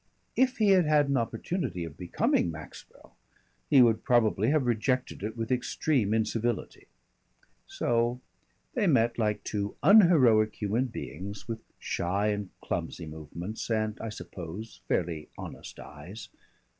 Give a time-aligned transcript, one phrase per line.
[0.35, 3.15] If he had had an opportunity of becoming Maxwell
[3.69, 6.87] he would probably have rejected it with extreme incivility.
[7.67, 8.19] So
[8.73, 14.81] they met like two unheroic human beings, with shy and clumsy movements and, I suppose,
[14.87, 16.29] fairly honest eyes.